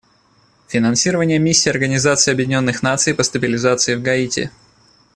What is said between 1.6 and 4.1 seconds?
Организации Объединенных Наций по стабилизации в